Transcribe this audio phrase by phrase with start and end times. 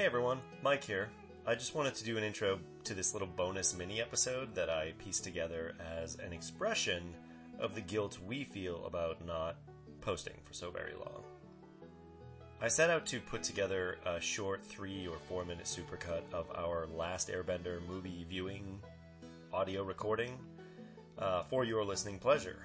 [0.00, 1.10] Hey everyone, Mike here.
[1.46, 4.94] I just wanted to do an intro to this little bonus mini episode that I
[4.96, 7.14] pieced together as an expression
[7.58, 9.56] of the guilt we feel about not
[10.00, 11.22] posting for so very long.
[12.62, 16.86] I set out to put together a short three or four minute supercut of our
[16.96, 18.80] last Airbender movie viewing
[19.52, 20.38] audio recording
[21.18, 22.64] uh, for your listening pleasure.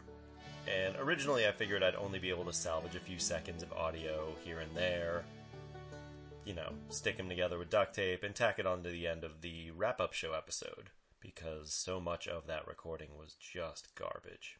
[0.73, 4.33] And originally I figured I'd only be able to salvage a few seconds of audio
[4.45, 5.25] here and there
[6.45, 9.41] you know, stick them together with duct tape and tack it onto the end of
[9.41, 14.59] the wrap up show episode, because so much of that recording was just garbage.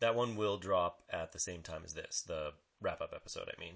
[0.00, 3.60] That one will drop at the same time as this, the wrap up episode, I
[3.60, 3.74] mean.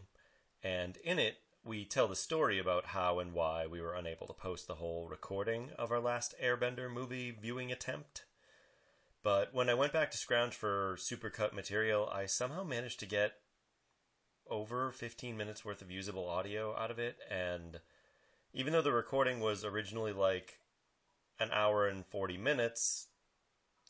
[0.62, 4.32] And in it, we tell the story about how and why we were unable to
[4.32, 8.24] post the whole recording of our last Airbender movie viewing attempt.
[9.24, 13.34] But when I went back to scrounge for supercut material, I somehow managed to get
[14.52, 17.16] over 15 minutes worth of usable audio out of it.
[17.30, 17.80] And
[18.52, 20.58] even though the recording was originally like
[21.40, 23.08] an hour and 40 minutes,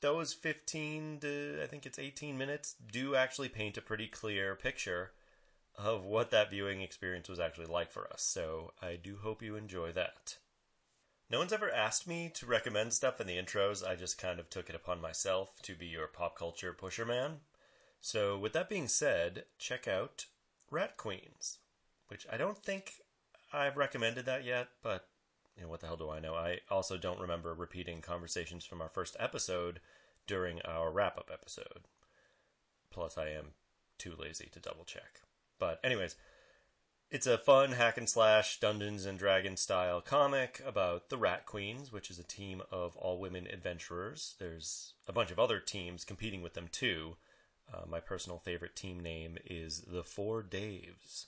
[0.01, 5.11] those 15 to I think it's 18 minutes do actually paint a pretty clear picture
[5.77, 8.23] of what that viewing experience was actually like for us.
[8.23, 10.37] So I do hope you enjoy that.
[11.29, 13.87] No one's ever asked me to recommend stuff in the intros.
[13.87, 17.39] I just kind of took it upon myself to be your pop culture pusher man.
[18.03, 20.27] So, with that being said, check out
[20.73, 21.59] Rat Queens,
[22.09, 22.95] which I don't think
[23.53, 25.07] I've recommended that yet, but
[25.57, 26.35] you know what the hell do I know?
[26.35, 29.81] I also don't remember repeating conversations from our first episode
[30.27, 31.83] during our wrap up episode.
[32.91, 33.49] Plus, I am
[33.99, 35.21] too lazy to double check.
[35.59, 36.17] But, anyways,
[37.11, 41.93] it's a fun hack and slash Dungeons and Dragons style comic about the Rat Queens,
[41.93, 44.35] which is a team of all women adventurers.
[44.39, 47.17] There's a bunch of other teams competing with them too,
[47.73, 51.27] uh, my personal favorite team name is the Four Daves.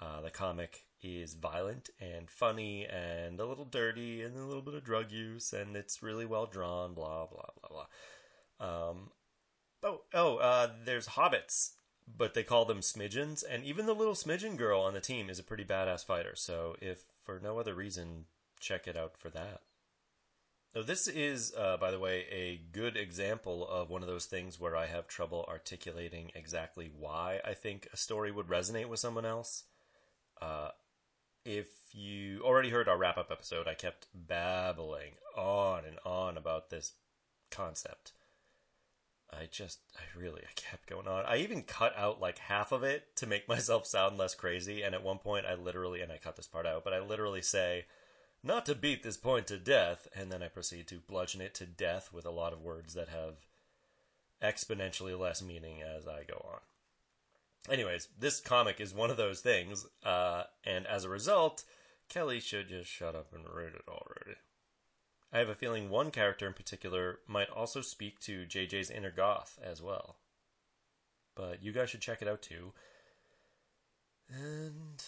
[0.00, 4.74] Uh, the comic is violent and funny and a little dirty and a little bit
[4.74, 6.94] of drug use and it's really well drawn.
[6.94, 8.88] Blah blah blah blah.
[8.90, 9.10] Um,
[9.82, 11.72] oh oh, uh, there's hobbits,
[12.06, 15.38] but they call them smidgens, and even the little smidgen girl on the team is
[15.38, 16.34] a pretty badass fighter.
[16.34, 18.26] So if for no other reason,
[18.60, 19.60] check it out for that.
[20.76, 24.60] Now, this is, uh, by the way, a good example of one of those things
[24.60, 29.24] where I have trouble articulating exactly why I think a story would resonate with someone
[29.24, 29.64] else.
[30.38, 30.68] Uh,
[31.46, 36.68] if you already heard our wrap up episode, I kept babbling on and on about
[36.68, 36.92] this
[37.50, 38.12] concept.
[39.32, 41.24] I just, I really, I kept going on.
[41.24, 44.82] I even cut out like half of it to make myself sound less crazy.
[44.82, 47.40] And at one point, I literally, and I cut this part out, but I literally
[47.40, 47.86] say,
[48.46, 51.66] not to beat this point to death, and then I proceed to bludgeon it to
[51.66, 53.34] death with a lot of words that have
[54.42, 56.60] exponentially less meaning as I go on.
[57.72, 61.64] Anyways, this comic is one of those things, uh, and as a result,
[62.08, 64.38] Kelly should just shut up and read it already.
[65.32, 69.58] I have a feeling one character in particular might also speak to JJ's inner goth
[69.62, 70.16] as well.
[71.34, 72.72] But you guys should check it out too.
[74.30, 75.04] And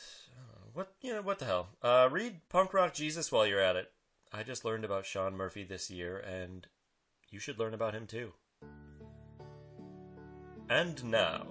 [0.78, 1.70] what you know, what the hell?
[1.82, 3.90] Uh, read Punk Rock Jesus while you're at it.
[4.32, 6.68] I just learned about Sean Murphy this year, and
[7.30, 8.32] you should learn about him too.
[10.70, 11.46] And now,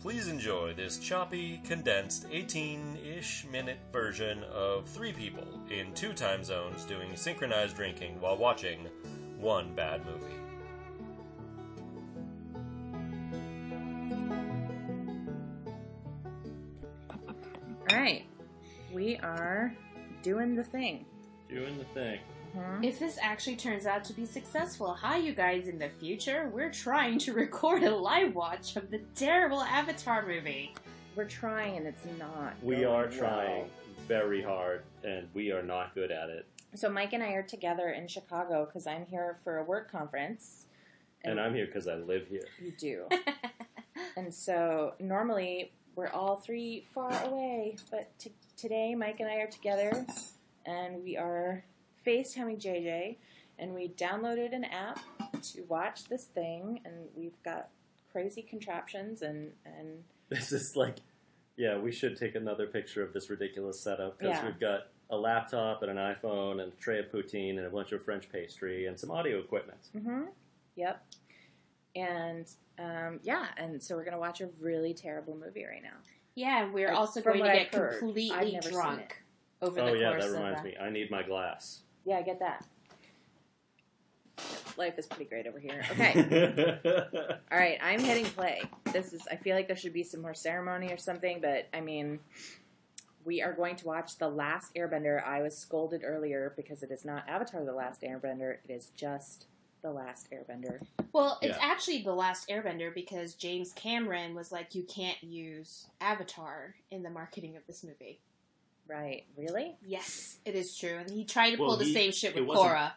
[0.00, 6.42] please enjoy this choppy, condensed, 18 ish minute version of three people in two time
[6.42, 8.88] zones doing synchronized drinking while watching
[9.38, 10.43] one bad movie.
[19.24, 19.74] Are
[20.22, 21.06] doing the thing.
[21.48, 22.20] Doing the thing.
[22.56, 22.84] Mm-hmm.
[22.84, 26.50] If this actually turns out to be successful, hi you guys in the future.
[26.52, 30.74] We're trying to record a live watch of the terrible Avatar movie.
[31.16, 32.54] We're trying, and it's not.
[32.62, 33.18] We going are well.
[33.18, 33.64] trying
[34.06, 36.46] very hard, and we are not good at it.
[36.74, 40.66] So Mike and I are together in Chicago because I'm here for a work conference.
[41.22, 42.46] And I'm here because I live here.
[42.60, 43.08] You do.
[44.16, 49.46] and so normally we're all three far away, but t- today Mike and I are
[49.50, 50.04] together,
[50.66, 51.64] and we are
[52.06, 53.16] FaceTiming JJ,
[53.58, 54.98] and we downloaded an app
[55.52, 57.68] to watch this thing, and we've got
[58.12, 60.96] crazy contraptions and and This is like,
[61.56, 64.46] yeah, we should take another picture of this ridiculous setup because Yeah.
[64.46, 67.92] we've got a laptop and an iPhone and a tray of poutine and a bunch
[67.92, 69.78] of French pastry and some audio equipment.
[69.94, 70.22] Mm-hmm.
[70.76, 71.04] Yep.
[71.96, 75.96] And um, yeah, and so we're gonna watch a really terrible movie right now.
[76.34, 79.22] Yeah, we're Like, also going to get I've heard, I've completely never drunk
[79.62, 80.76] over Oh the yeah, course that reminds of me.
[80.80, 81.82] I need my glass.
[82.04, 82.66] Yeah, I get that.
[84.76, 85.80] Life is pretty great over here.
[85.92, 86.80] Okay.
[87.52, 88.62] All right, I'm hitting play.
[88.92, 89.22] This is.
[89.30, 92.18] I feel like there should be some more ceremony or something, but I mean,
[93.24, 95.24] we are going to watch The Last Airbender.
[95.24, 99.46] I was scolded earlier because it is not Avatar The Last Airbender, it is just
[99.84, 100.80] The Last Airbender.
[101.12, 101.62] Well, it's Yeah.
[101.62, 107.10] actually the last Airbender because James Cameron was like, you can't use Avatar in the
[107.10, 108.18] marketing of this movie.
[108.88, 109.26] Right.
[109.36, 109.76] Really?
[109.84, 112.40] Yes, it is true, and he tried to Well, pull the he- same shit it
[112.40, 112.92] with wasn't- Korra.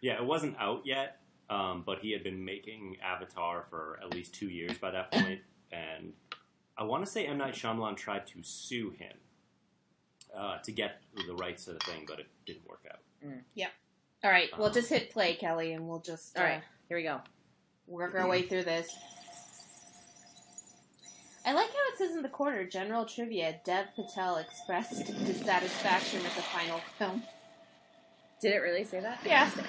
[0.00, 1.20] Yeah, it wasn't out yet,
[1.50, 5.42] um, but he had been making Avatar for at least two years by that point,
[5.72, 6.14] and
[6.76, 9.18] I want to say M Night Shyamalan tried to sue him
[10.32, 13.00] uh, to get the rights to the thing, but it didn't work out.
[14.22, 16.62] All right, well, Um, just hit play, Kelly, and we'll just All uh, right.
[16.88, 17.20] Here we go.
[17.86, 18.94] work our way through this.
[21.46, 26.36] I like how it says in the corner, general trivia, Dev Patel expressed dissatisfaction with
[26.36, 27.22] the final film.
[28.42, 29.20] Did it really say that?
[29.24, 29.44] Yeah.
[29.44, 29.62] I feel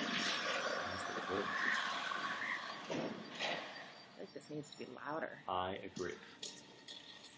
[4.20, 5.30] like this needs to be louder.
[5.48, 6.12] I agree.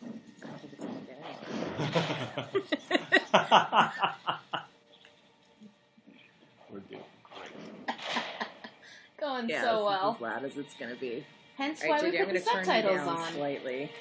[0.04, 0.07] I
[0.48, 1.18] don't think it's going to get
[2.50, 2.63] any
[6.71, 7.51] We're doing great.
[9.24, 10.12] Going Yeah, so this is well.
[10.16, 11.25] as loud as it's going to be.
[11.58, 13.08] Hence All why right, we JJ, I'm put going the to turn you subtitles down
[13.08, 13.31] on.
[13.34, 13.92] slightly.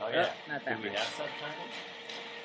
[0.00, 0.32] Oh Oh, yeah.
[0.50, 0.98] not that Do we much.
[0.98, 1.74] have subtitles?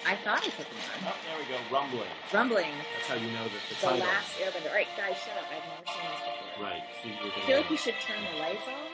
[0.05, 1.09] I thought I put them on.
[1.09, 1.57] Oh, there we go.
[1.73, 2.13] Rumbling.
[2.31, 2.71] Rumbling.
[2.93, 4.05] That's how you know that the The title.
[4.05, 4.69] last Airbender.
[4.69, 5.49] All right, guys, shut up.
[5.49, 6.63] I've never seen this before.
[6.69, 6.83] Right.
[7.01, 8.75] So you're I gonna- feel like we should turn the lights on.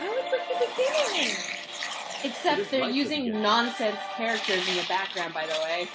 [0.00, 1.36] oh, it's like the beginning.
[1.36, 3.42] It Except is they're like using beginning.
[3.42, 5.88] nonsense characters in the background, by the way.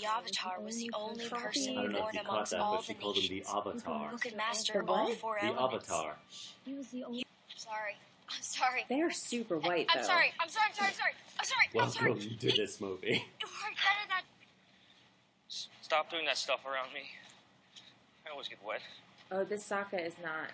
[0.00, 2.60] The Avatar was the only person I don't know born if you caught amongst that,
[2.60, 4.08] all but she the called him the nations Avatar.
[4.08, 5.18] who could master The all what?
[5.18, 5.90] four The elements.
[5.90, 6.16] Avatar.
[6.64, 7.24] He was the only.
[7.56, 7.96] Sorry.
[8.30, 8.84] I'm sorry.
[8.88, 10.00] They are super white, though.
[10.00, 10.32] I'm sorry.
[10.40, 10.66] I'm sorry.
[10.70, 10.88] I'm sorry.
[10.88, 11.12] I'm sorry.
[11.38, 11.84] I'm sorry.
[11.84, 12.10] I'm sorry.
[12.12, 13.24] Welcome to this movie.
[13.40, 14.24] You are better than
[15.82, 17.00] Stop doing that stuff around me.
[18.26, 18.80] I always get wet.
[19.32, 20.48] Oh, this Sokka is not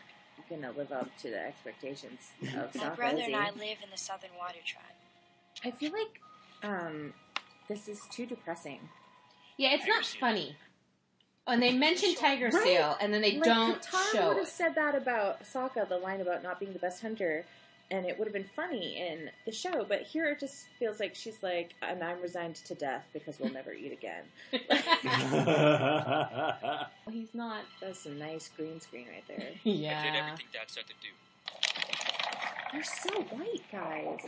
[0.48, 3.32] going to live up to the expectations of My Sokka, brother is he?
[3.32, 4.84] and I live in the Southern Water Tribe.
[5.64, 6.20] I feel like
[6.62, 7.12] um,
[7.68, 8.80] this is too depressing.
[9.56, 10.20] Yeah, it's Tiger not Seal.
[10.20, 10.56] funny.
[11.48, 12.62] Oh, and they mention Tiger Right.
[12.64, 14.40] Seal, and then they like, don't Katara show would it.
[14.40, 17.44] have said that about Sokka, the line about not being the best hunter,
[17.88, 19.84] and it would have been funny in the show.
[19.88, 23.52] But here it just feels like she's like, and I'm resigned to death because we'll
[23.52, 24.24] never eat again.
[27.06, 27.60] Well he's not.
[27.80, 29.38] That's a nice green screen right there.
[29.38, 30.02] I did Yeah.
[30.26, 31.08] everything Dad said to do.
[32.74, 34.18] You're so white, guys.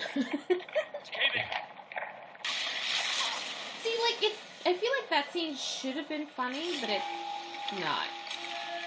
[3.82, 4.36] See, like it.
[4.68, 8.04] I feel like that scene should have been funny, but it's not.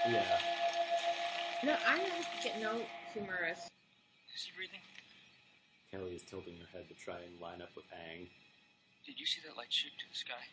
[0.08, 0.38] yeah.
[1.64, 2.78] No, I don't get no
[3.12, 3.66] humorous.
[4.32, 4.78] Is he breathing?
[5.90, 8.28] Kelly is tilting her head to try and line up with Aang.
[9.04, 10.46] Did you see that light shoot to the sky?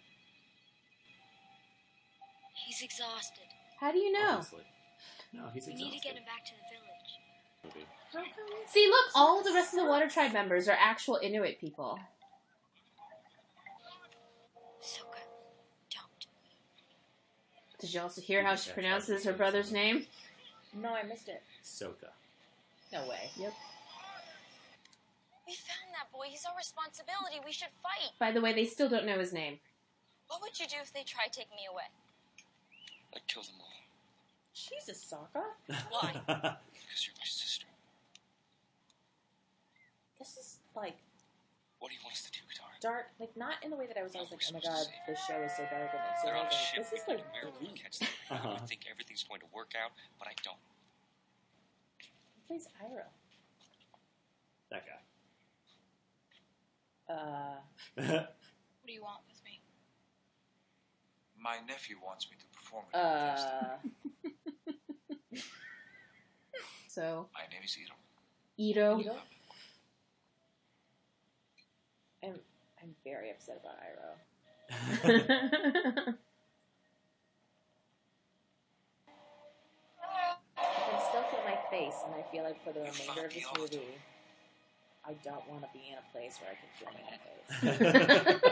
[2.65, 3.45] He's exhausted.
[3.79, 4.41] How do you know?
[4.41, 4.65] Honestly.
[5.31, 5.77] No, he's We exhausted.
[5.77, 7.85] We need to get him back to the village.
[8.15, 8.33] Movie.
[8.65, 11.99] See, look, all the rest of the Water Tribe members are actual Inuit people.
[14.81, 15.19] Soka,
[15.91, 16.25] don't.
[17.79, 20.05] Did you also hear how she pronounces her brother's name?
[20.73, 21.41] No, I missed it.
[21.63, 22.11] Soka.
[22.91, 23.29] No way.
[23.37, 23.53] Yep.
[25.47, 26.25] We found that boy.
[26.27, 27.37] He's our responsibility.
[27.45, 28.11] We should fight.
[28.19, 29.59] By the way, they still don't know his name.
[30.27, 31.89] What would you do if they tried taking me away?
[33.15, 33.67] I'd kill them all.
[34.53, 35.43] Jesus, Sokka.
[35.89, 36.21] Why?
[36.89, 37.67] Because you're my sister.
[40.17, 40.98] This is like
[41.79, 42.75] What do you want us to do, Katara?
[42.81, 45.19] dark, like not in the way that I was always like, oh my god, this
[45.27, 46.83] show is so dark and it's so They're on a ship.
[46.89, 47.83] This is go like to Miracle and elite.
[47.83, 48.07] catch them.
[48.31, 48.55] Uh-huh.
[48.55, 50.59] I think everything's going to work out, but I don't.
[52.36, 53.09] Who plays Iroh?
[54.71, 55.01] that guy.
[57.13, 57.57] Uh,
[58.79, 59.59] What do you want with me?
[61.41, 63.79] My nephew wants me to perform at the festival.
[65.36, 65.39] uh,
[66.88, 67.95] So, My name is Iro.
[68.57, 69.00] Ito.
[69.01, 69.15] Ito?
[72.24, 74.17] I'm I'm very upset about Iroh.
[80.58, 83.46] I can still feel my face, and I feel like for the remainder of this
[83.60, 83.93] movie,
[85.08, 88.41] I don't want to be in a place where I can feel my face.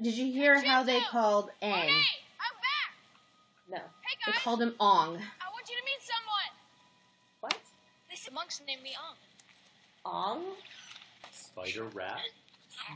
[0.00, 1.84] Did you hear how they called Aang?
[1.84, 2.94] I'm back.
[3.68, 3.76] No.
[3.76, 5.18] Hey They called him Ong.
[5.18, 6.50] I want you to meet someone.
[7.40, 7.58] What?
[8.10, 9.16] This monks named me Ong.
[10.06, 10.56] Ong?
[11.66, 12.20] Spider rat.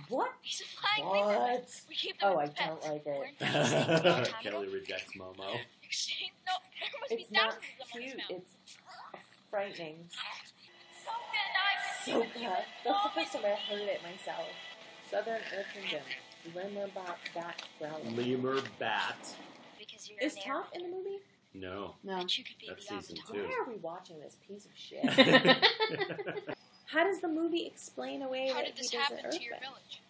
[0.08, 0.30] What?
[0.42, 1.40] He's a flying wingman.
[1.40, 1.80] What?
[1.88, 2.60] We keep them Oh, I pets.
[2.66, 3.22] don't like it.
[3.40, 5.36] in Pakistan a long time Kelly rejects Momo.
[5.36, 8.20] No, there must be It's not thousands of them on cute.
[8.30, 8.76] It's
[9.50, 9.96] frightening.
[11.04, 12.64] Soka and I So good.
[12.84, 14.46] That's the first time I heard it myself.
[15.10, 16.02] Southern Earth Kingdom.
[16.54, 18.16] Lemur bat, bat growling.
[18.16, 19.34] Lemur bat.
[19.78, 21.18] Because you're Is an Toph in the movie?
[21.54, 21.94] No.
[22.02, 22.18] No.
[22.18, 23.36] That you could be That's the season Avatar.
[23.36, 23.48] two.
[23.48, 25.04] Why are we watching this piece of shit?
[26.92, 29.54] How does the movie explain away How that did he this doesn't happen to your
[29.54, 29.60] earthbend?
[29.60, 30.02] village?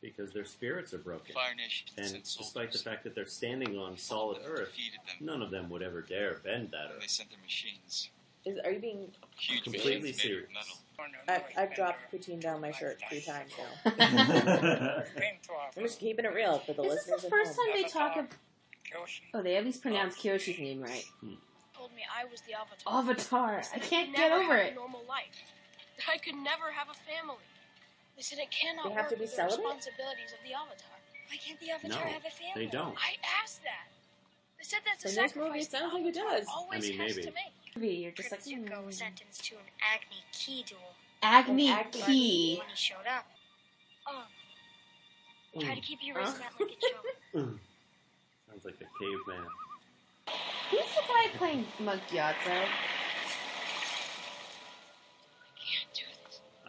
[0.00, 1.34] Because their spirits are broken.
[1.34, 4.52] Fire Nation And sent despite the fact that they're standing on solid All of them
[4.52, 5.26] earth, them.
[5.26, 7.10] none of them would ever dare bend that And they earth.
[7.10, 8.08] sent their machines.
[8.46, 9.08] Is, are you being?
[9.36, 10.48] Huge Completely machines serious.
[10.54, 10.78] metal.
[11.28, 13.92] I've, I've dropped poutine down my shirt three times now.
[15.76, 17.66] I'm just keeping it real for the Is this listeners the at first home.
[17.72, 18.26] time they talk of?
[19.34, 20.28] Oh, they at least pronounced oh.
[20.28, 21.04] Kyoshi's name right.
[21.20, 21.34] Hmm.
[21.76, 22.98] Told me I was the Avatar.
[23.58, 23.62] Avatar.
[23.74, 24.74] I can't get never over have it.
[24.74, 25.26] Normal life.
[26.00, 27.44] That I could never have a family.
[28.16, 30.96] They said it cannot They have work to be with the responsibilities of the Avatar.
[31.28, 32.64] Why can't the Avatar No, have a family?
[32.64, 32.96] they don't.
[32.96, 33.92] I asked that.
[34.56, 36.46] They said that's a In this sacrifice movie, it the sounds like it Avatar does.
[36.48, 37.28] Always I mean, has maybe.
[37.28, 37.54] to make.
[37.76, 39.04] Maybe You're just like Prince Zuko was mm.
[39.04, 40.96] sentenced to an Agni Key duel.
[41.22, 42.56] Agni Agni Key.
[42.58, 43.26] When he showed up.
[44.08, 44.24] Oh.
[45.56, 45.64] Mm.
[45.64, 47.40] Try to keep your wrist mat like it showed.
[48.48, 49.46] Sounds like a caveman.
[50.70, 52.34] Who's the guy playing Magyarzo?
[52.44, 52.68] Can't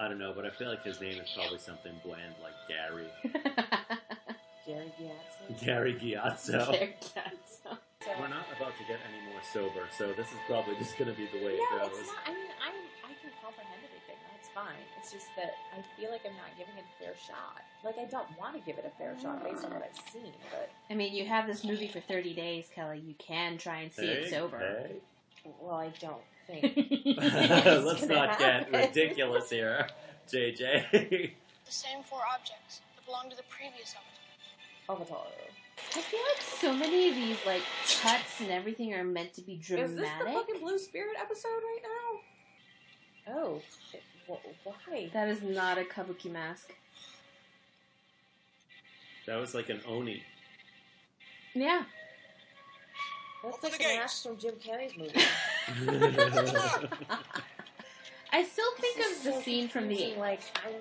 [0.01, 3.05] I don't know, but I feel like his name is probably something bland like Gary.
[4.65, 5.63] Gary Gatson.
[5.63, 6.65] Gary Giazzo.
[6.73, 7.77] Magyarzo.
[8.19, 11.15] We're not about to get any more sober, so this is probably just going to
[11.15, 11.99] be the way No, it goes.
[12.01, 12.17] it's not.
[12.25, 12.73] I mean, I'm,
[13.05, 14.17] I can comprehend everything.
[14.33, 14.81] That's fine.
[14.97, 17.61] It's just that I feel like I'm not giving it a fair shot.
[17.85, 20.33] Like I don't want to give it a fair shot based on what I've seen,
[20.49, 23.03] but I mean, you have this movie for 30 days, Kelly.
[23.05, 24.57] You can try and see it sober.
[24.59, 24.95] hey.
[25.61, 27.17] well, I don't think.
[27.17, 29.87] Let's gonna not get ridiculous here,
[30.31, 30.91] JJ.
[30.91, 33.95] The same four objects that belong to the previous
[34.89, 35.25] Avatar.
[35.25, 35.27] Avatar.
[35.95, 37.61] I feel like so many of these like
[38.01, 39.91] cuts and everything are meant to be dramatic.
[39.91, 43.33] Is this the fucking Blue Spirit episode right now?
[43.35, 43.61] Oh,
[43.93, 45.09] it, wh- why?
[45.13, 46.73] That is not a kabuki mask.
[49.27, 50.23] that was like an Oni.
[51.53, 51.83] Yeah.
[53.43, 53.99] That's Open like the the gates.
[54.01, 55.13] mask from Jim Carrey's movie.
[58.33, 59.95] I still think This is of the so scene from the.
[59.95, 60.73] confusing, like I'm,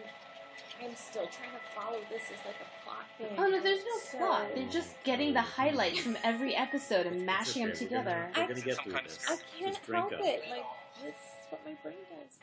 [0.88, 3.28] I'm still trying to follow this as like a plot thing.
[3.36, 4.46] Oh no, there's no So- plot.
[4.54, 8.30] They're just getting the highlights from every episode and It's mashing them okay, we're together.
[8.34, 9.18] Gonna, we're gonna I- get through this.
[9.28, 10.20] I can't help up.
[10.22, 10.44] it.
[10.50, 10.64] Like
[11.02, 12.38] this is what my brain does.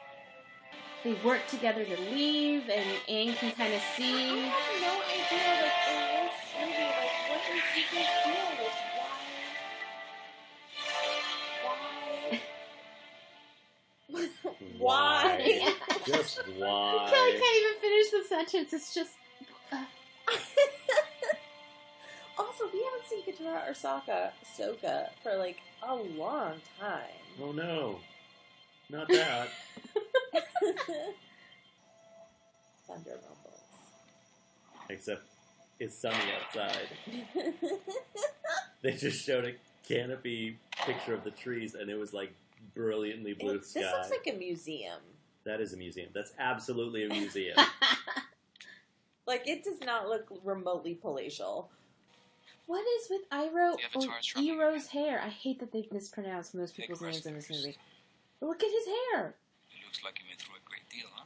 [1.04, 4.40] They work together to leave, and Aang can kind of I see.
[4.40, 5.48] have no idea.
[5.62, 8.50] Like in this movie, like what is Zuko's deal?
[8.60, 8.78] Like
[14.78, 15.38] why?
[15.48, 15.74] Why?
[15.88, 16.04] why?
[16.06, 18.74] Just Kelly can't even finish the sentence.
[18.74, 19.14] It's just.
[19.72, 19.84] Uh.
[22.38, 27.04] also, we haven't seen Katara or Sokka, Ahsoka for like a long time.
[27.42, 28.00] Oh no,
[28.90, 29.50] not that.
[32.88, 33.62] Thunder rumbles.
[34.90, 35.22] Except
[35.80, 36.88] it's sunny outside.
[38.82, 39.54] They just showed a
[39.88, 42.32] canopy picture of the trees, and it was like
[42.74, 43.82] brilliantly blue It- sky.
[43.82, 45.00] this looks like a museum.
[45.44, 46.10] that is a museum.
[46.14, 47.58] That's absolutely a museum.
[49.26, 51.70] Like it does not look remotely palatial.
[52.66, 55.22] What is with Iroh The or Avatar's dropping Iroh's hair?
[55.22, 57.78] I hate that they've mispronounced most people's names in this rest movie.
[58.40, 59.36] Look at his hair.
[59.70, 61.26] It looks like he went through a great deal, huh?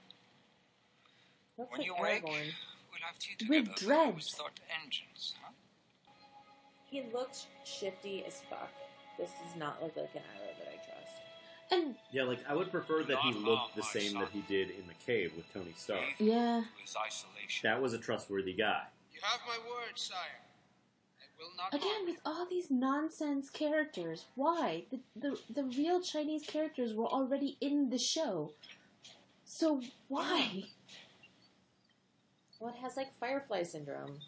[1.59, 3.85] Looks When like you wake, we'll have tea With together.
[3.85, 4.15] dreads.
[4.15, 5.51] We start engines, huh?
[6.89, 8.71] He looks shifty as fuck.
[9.19, 11.20] This does not look like an Iroh that I trust.
[11.71, 14.69] And yeah, like I would prefer that he Not looked the same that he did
[14.71, 16.01] in the cave with Tony Stark.
[16.19, 17.69] yeah, To his isolation.
[17.69, 18.83] That was a trustworthy guy.
[19.13, 20.17] You have my word, sire.
[21.19, 24.25] I will not again with all these nonsense characters.
[24.35, 28.51] Why the the the real Chinese characters were already in the show?
[29.45, 30.65] So why?
[32.59, 34.19] Well, it has like Firefly syndrome.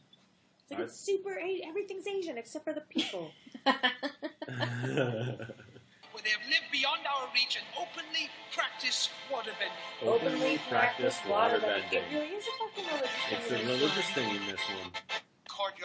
[0.61, 1.37] It's like I- it's super.
[1.67, 3.31] Everything's Asian except for the people.
[6.13, 10.07] Where they have lived beyond our reach and openly practice waterbending.
[10.07, 11.91] Openly practice waterbending.
[11.91, 13.39] It really is a fucking religious thing.
[13.39, 14.91] It's a religious thing in this one.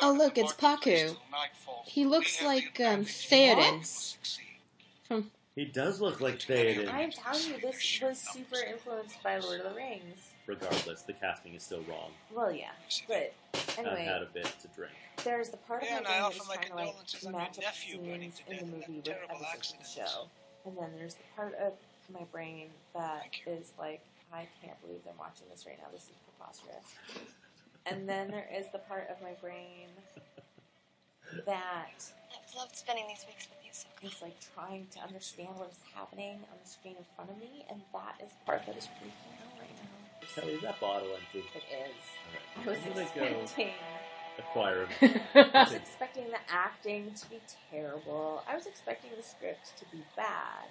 [0.03, 1.17] Oh, look, it's Pakku.
[1.87, 3.05] He looks like, the um.
[3.05, 3.71] Theoden.
[3.73, 4.45] We will succeed.
[5.55, 6.93] He does look like Theoden.
[6.93, 10.35] I'm telling you, this was super influenced by Lord of the Rings.
[10.47, 12.11] Regardless, the casting is still wrong.
[12.33, 12.71] Well, yeah,
[13.07, 14.93] but I've anyway, had a bit to drink.
[15.25, 17.65] There's the part of my brain that's that offer trying to like condolences match up
[17.65, 20.29] nephew scenes in the movie with terrible episodes of the show,
[20.67, 21.73] and then there's the part of
[22.13, 23.53] my brain that Thank you.
[23.53, 24.01] is like,
[24.33, 25.89] I can't believe I'm watching this right now.
[25.93, 26.87] This is preposterous.
[27.87, 29.89] And then there is the part of my brain
[31.47, 31.93] that
[32.33, 35.81] I've loved spending these weeks with you, so is like trying to understand what is
[35.95, 38.85] happening on the screen in front of me, and that is the part that is
[38.97, 40.29] freaking out right now.
[40.35, 41.45] Kelly, is that bottle empty?
[41.57, 42.05] It is.
[42.57, 43.73] I Alright, was I'm gonna go expecting.
[44.39, 45.21] Acquire him.
[45.35, 47.41] I was expecting the acting to be
[47.71, 48.43] terrible.
[48.49, 50.67] I was expecting the script to be bad.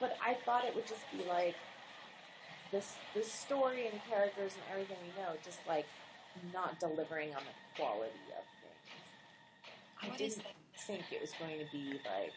[0.00, 1.54] But I thought it would just be like
[2.72, 5.86] this this story and characters and everything we know, just like
[6.52, 9.04] not delivering on the quality of things.
[10.02, 10.46] I What is didn't
[10.86, 12.32] think it was going to be like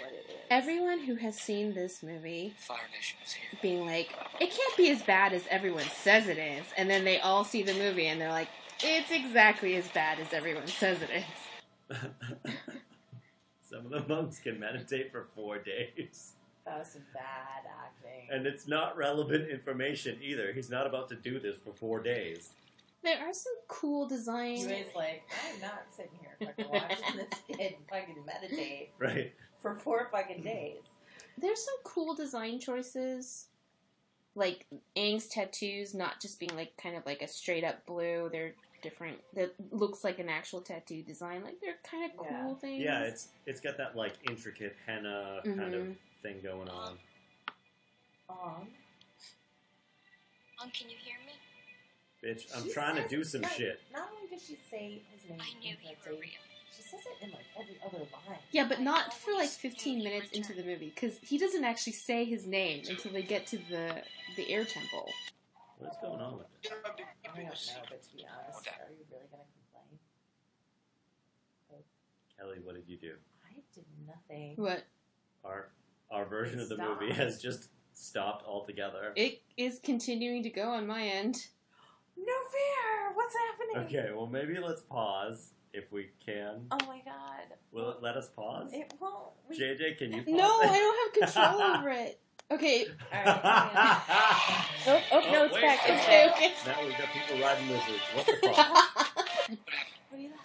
[0.00, 0.36] what it is.
[0.50, 3.58] Everyone who has seen this movie Fire Nation is here.
[3.62, 7.18] being like, it can't be as bad as everyone says it is, and then they
[7.18, 8.48] all see the movie and they're like,
[8.82, 11.96] it's exactly as bad as everyone says it is.
[13.68, 16.32] Some of the monks can meditate for four days.
[16.64, 18.28] That was bad acting.
[18.30, 20.52] And it's not relevant information either.
[20.52, 22.50] He's not about to do this for four days.
[23.02, 24.64] There are some cool designs.
[24.66, 25.22] He was like,
[25.54, 29.32] I'm not sitting here fucking watching this kid fucking meditate Right.
[29.60, 30.78] for four fucking days.
[31.40, 33.46] There's some cool design choices.
[34.34, 34.66] Like
[34.96, 38.28] Aang's tattoos not just being like kind of like a straight up blue.
[38.32, 39.18] They're different.
[39.34, 41.42] That looks like an actual tattoo design.
[41.42, 42.60] Like they're kind of cool Yeah.
[42.60, 42.82] things.
[42.82, 45.96] Yeah, it's it's got that like intricate henna kind of Mhm.
[46.22, 46.98] thing going on.
[48.30, 48.68] Um,
[50.58, 51.32] Mom, can you hear me?
[52.22, 53.80] Bitch, I'm she trying to do some no, shit.
[53.92, 56.30] Not only does she say his name, I knew in you were real.
[56.76, 58.38] She says it in like every other line.
[58.50, 61.92] Yeah, but I not for like 15 minutes into the movie because he doesn't actually
[61.94, 64.02] say his name until they get to the
[64.36, 65.08] the air temple.
[65.78, 66.72] What's going on with it?
[66.72, 67.50] I don't know,
[67.88, 68.76] but to be honest, Okay.
[68.82, 69.98] are you really gonna complain?
[72.36, 73.14] Kelly, what did you do?
[73.44, 74.54] I did nothing.
[74.56, 74.84] What?
[75.44, 75.70] Our
[76.10, 77.18] our version It of the movie stopped.
[77.20, 79.12] has just stopped altogether.
[79.16, 81.36] It is continuing to go on my end.
[82.16, 83.14] No fear!
[83.14, 83.86] What's happening?
[84.00, 86.66] Okay, well maybe let's pause if we can.
[86.70, 87.56] Oh my god.
[87.72, 88.70] Will it let us pause?
[88.72, 89.32] It won't.
[89.48, 90.34] We, JJ, can you pause?
[90.34, 90.60] No.
[90.62, 92.20] I don't have control over it.
[92.50, 92.86] Okay.
[93.12, 93.26] Alright,
[94.86, 95.62] oh, oh, no, it's wait.
[95.62, 95.80] back.
[95.86, 96.52] It's Okay, okay.
[96.66, 98.00] Now we've got people riding lizards.
[98.14, 99.58] What the fuck?
[100.10, 100.44] What are you laughing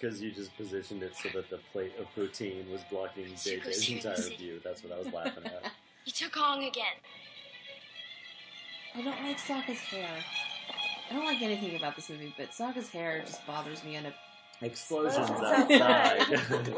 [0.00, 3.88] Because you just positioned it so that the plate of poutine was blocking Super JJ's
[3.90, 4.60] entire view.
[4.64, 5.72] That's what I was laughing at.
[6.06, 6.96] You took Hong again.
[8.96, 10.08] I don't like Sokka's hair.
[11.10, 14.14] I don't like anything about this movie, but Sokka's hair just bothers me on a
[14.62, 16.76] Explosions Explosions outside.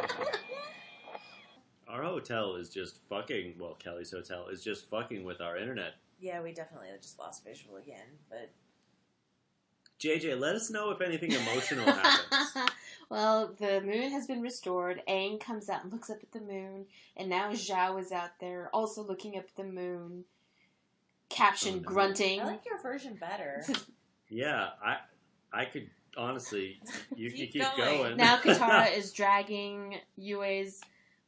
[1.93, 3.55] Our hotel is just fucking.
[3.59, 5.95] Well, Kelly's hotel is just fucking with our internet.
[6.21, 8.51] Yeah, we definitely just lost visual again, but
[10.01, 12.57] JJ, let us know if anything emotional happens.
[13.09, 15.03] well, the moon has been restored.
[15.09, 18.71] Aang comes out and looks up at the moon, and now Zhao is out there
[18.73, 20.25] also looking up at the moon.
[21.29, 21.83] Caption Oh, no.
[21.83, 22.41] grunting.
[22.41, 23.65] I like your version better.
[24.35, 24.97] Yeah, I,
[25.53, 26.81] I could honestly.
[27.15, 27.99] You could Keep keep going.
[27.99, 28.17] going.
[28.17, 30.81] now Katara is dragging Yue's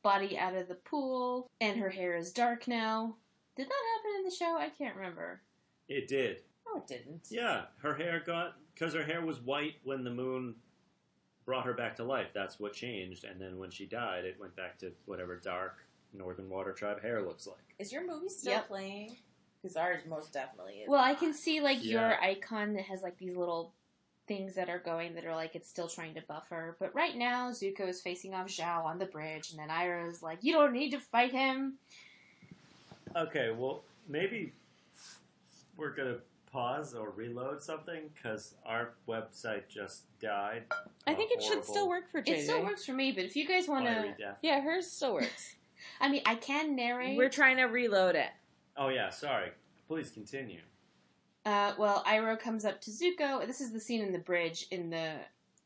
[0.05, 3.17] body out of the pool, and her hair is dark now.
[3.57, 4.57] Did that happen in the show?
[4.57, 5.41] I can't remember.
[5.89, 6.43] It did.
[6.67, 7.27] No, it didn't.
[7.31, 10.55] Yeah, her hair got because her hair was white when the moon
[11.45, 12.29] brought her back to life.
[12.33, 16.49] That's what changed, and then when she died, it went back to whatever dark Northern
[16.49, 17.75] Water Tribe hair looks like.
[17.79, 18.69] Is your movie still Yep.
[18.69, 19.17] playing?
[19.63, 20.89] Because ours most definitely is.
[20.89, 21.93] Well, I can see like Yeah.
[21.93, 23.73] your icon that has like these little
[24.27, 26.77] things that are going that are like it's still trying to buffer.
[26.81, 30.39] But right now, Zuko is facing off Zhao on the bridge, and then Iroh's like,
[30.43, 31.75] "You don't need to fight him."
[33.17, 34.53] Okay, well maybe
[35.77, 36.19] we're gonna
[36.51, 40.65] pause or reload something because our website just died.
[41.07, 42.29] I think it should still work for JJ.
[42.29, 44.15] It still works for me, but if you guys want to.
[44.43, 45.57] Yeah, hers still works.
[46.01, 47.17] I mean, I can narrate.
[47.17, 48.31] We're trying to reload it.
[48.77, 49.51] Oh yeah, sorry.
[49.87, 50.61] Please continue.
[51.45, 53.47] Uh, well, Iroh comes up to Zuko.
[53.47, 55.17] This is the scene in the bridge in the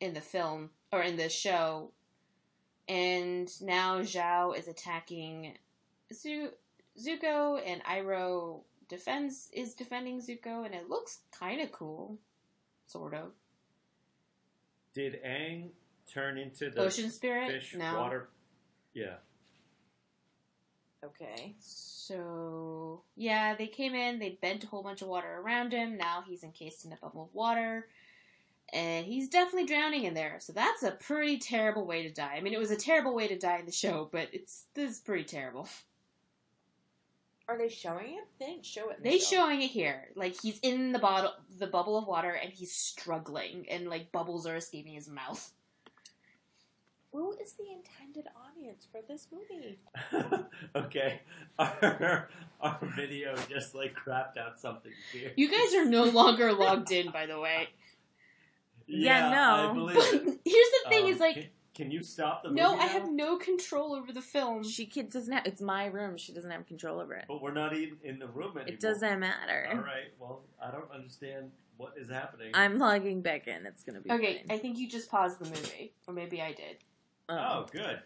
[0.00, 1.92] in the film or in the show,
[2.88, 5.56] and now Zhao is attacking
[6.12, 6.50] Zu-
[6.98, 12.18] Zuko, and Iroh defends is defending Zuko, and it looks kind of cool,
[12.86, 13.32] sort of.
[14.94, 15.68] Did Aang
[16.12, 18.00] turn into the Ocean Spirit, fish no.
[18.00, 18.28] water?
[18.94, 19.16] Yeah.
[21.04, 21.54] Okay.
[21.60, 24.18] So yeah, they came in.
[24.18, 25.96] They bent a whole bunch of water around him.
[25.96, 27.86] Now he's encased in a bubble of water,
[28.72, 30.38] and he's definitely drowning in there.
[30.40, 32.34] So that's a pretty terrible way to die.
[32.36, 34.92] I mean, it was a terrible way to die in the show, but it's this
[34.92, 35.68] is pretty terrible.
[37.48, 38.24] Are they showing it?
[38.38, 39.02] They didn't show it.
[39.02, 39.36] They show.
[39.36, 43.66] showing it here, like he's in the bottle, the bubble of water, and he's struggling,
[43.70, 45.52] and like bubbles are escaping his mouth.
[47.12, 49.78] Who is the intended audience for this movie?
[50.76, 51.20] okay.
[51.58, 52.28] Our,
[52.60, 55.32] our video just like crapped out something here.
[55.36, 57.68] You guys are no longer logged in, by the way.
[58.86, 59.70] Yeah, no.
[59.70, 61.34] I believe But here's the thing: Um, is like.
[61.34, 62.60] can, can you stop the movie?
[62.60, 62.88] No, I now?
[62.88, 64.62] have no control over the film.
[64.62, 65.46] She kid doesn't have.
[65.46, 66.16] It's my room.
[66.16, 67.24] She doesn't have control over it.
[67.28, 68.68] But we're not even in the room anymore.
[68.68, 69.68] It doesn't matter.
[69.70, 70.12] All right.
[70.18, 72.50] Well, I don't understand what is happening.
[72.54, 73.66] I'm logging back in.
[73.66, 74.56] It's gonna be Okay, fine.
[74.56, 76.78] I think you just paused the movie, or maybe I did.
[77.28, 78.00] Oh, um, good.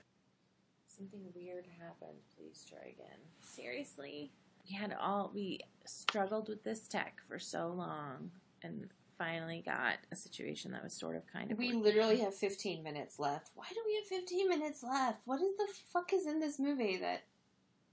[0.86, 2.18] Something weird happened.
[2.36, 3.18] Please try again.
[3.40, 4.32] Seriously?
[4.68, 8.30] we had all we struggled with this tech for so long,
[8.62, 11.58] and finally got a situation that was sort of kind of.
[11.58, 11.82] We working.
[11.82, 13.50] literally have 15 minutes left.
[13.54, 15.20] Why do we have 15 minutes left?
[15.24, 17.24] What is the fuck is in this movie that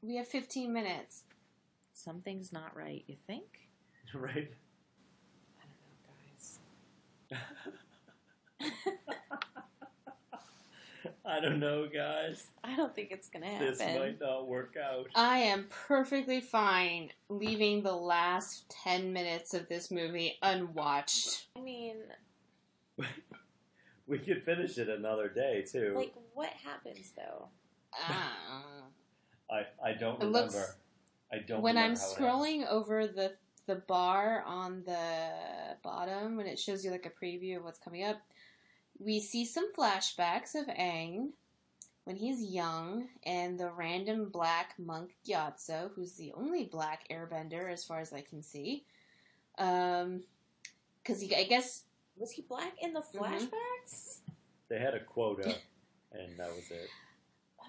[0.02, 1.24] we have 15 minutes?
[1.94, 3.04] something's not right.
[3.08, 3.70] You think?
[4.14, 4.50] right?
[5.60, 7.40] I don't know,
[8.60, 9.10] guys.
[11.30, 12.48] I don't know, guys.
[12.64, 13.68] I don't think it's gonna happen.
[13.68, 15.08] This might not work out.
[15.16, 21.46] I am perfectly fine leaving the last 10 minutes of this movie unwatched.
[21.56, 21.98] I mean,
[24.08, 25.94] We could finish it another day too.
[25.96, 27.50] like, what happens though?
[27.94, 28.64] Ah.
[29.52, 30.40] I I don't It remember.
[30.40, 30.76] looks-
[31.32, 31.62] I don't.
[31.62, 33.34] when I'm remember how it scrolling over the
[33.68, 35.30] the bar on the
[35.84, 38.18] bottom when it shows you like a preview of what's coming up,
[39.00, 41.30] we see some flashbacks of Aang
[42.04, 47.84] when he's young and the random black monk Gyatso, who's the only black airbender as
[47.84, 48.86] far as I can see.
[49.58, 50.24] Um,
[51.02, 51.84] because I guess
[52.18, 53.50] Was he black in the Mhm.
[53.50, 54.20] flashbacks?
[54.68, 55.62] They had a quota,
[56.12, 56.90] and that was it.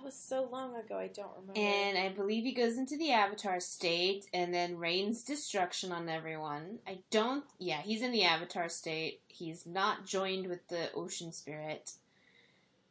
[0.00, 0.96] That was so long ago.
[0.96, 1.60] I don't remember.
[1.60, 6.78] And I believe he goes into the Avatar state and then rains destruction on everyone.
[6.86, 7.44] I don't.
[7.58, 9.20] Yeah, he's in the Avatar state.
[9.28, 11.92] He's not joined with the Ocean Spirit.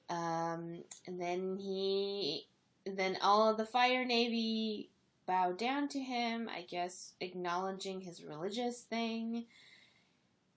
[0.07, 2.45] Um, and then he.
[2.85, 4.89] Then all of the Fire Navy
[5.25, 9.45] bow down to him, I guess, acknowledging his religious thing.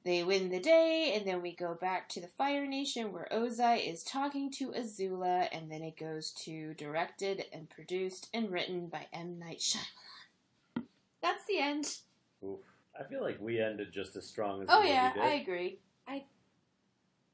[0.04, 3.88] They win the day, and then we go back to the Fire Nation where Ozai
[3.88, 9.06] is talking to Azula, and then it goes to directed and produced and written by
[9.12, 9.38] M.
[9.38, 10.84] Night Shyamalan.
[11.22, 11.98] That's the end.
[12.44, 12.58] Oof.
[12.98, 15.78] I feel like we ended just as strong as Oh the yeah, movie I agree.
[16.08, 16.24] I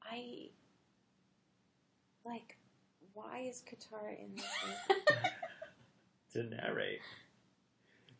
[0.02, 0.48] I.
[2.24, 2.56] like.
[3.14, 4.44] Why is Katara in this
[6.34, 7.00] to narrate.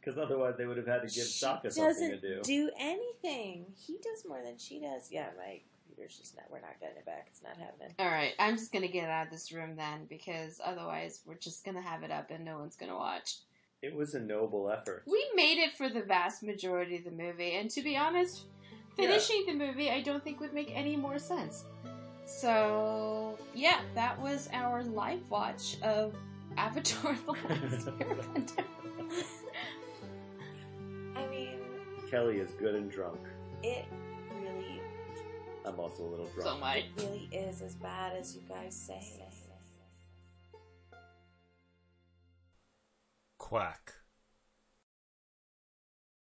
[0.09, 2.29] Because otherwise, they would have had to give She Sokka something to do.
[2.37, 2.71] doesn't do.
[2.81, 3.67] anything.
[3.77, 5.09] He does more than she does.
[5.11, 6.47] Yeah, my computer's just not.
[6.51, 7.27] We're not getting it back.
[7.29, 7.95] It's not happening.
[7.99, 11.63] All right, I'm just gonna get out of this room then because otherwise we're just
[11.63, 13.37] gonna have it up and no one's gonna watch.
[13.83, 15.03] It was a noble effort.
[15.07, 18.45] We made it for the vast majority of the movie, and to be honest,
[18.97, 21.67] finishing the movie I don't think would make any more sense.
[22.25, 26.15] So yeah, that was our live watch of
[26.57, 28.65] Avatar: The Last Airbender.
[32.09, 33.21] I mean, Kelly is good and drunk.
[33.63, 33.85] it
[34.43, 34.81] really,
[35.65, 36.61] I'm also a little so drunk.
[36.61, 36.77] much.
[36.79, 39.03] it really is as bad as you guys say.
[43.39, 43.95] Quack.